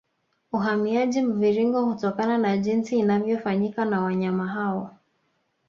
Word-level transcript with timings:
Uhamiaji 0.51 1.21
Mviringo 1.21 1.85
hutokana 1.85 2.37
na 2.37 2.57
jinsi 2.57 2.97
inavyofanyika 2.99 3.85
na 3.85 4.01
wanyama 4.01 4.47
hao 4.47 4.95